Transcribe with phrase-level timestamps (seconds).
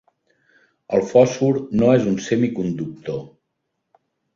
[0.99, 3.25] El fòsfor no és un semiconductor.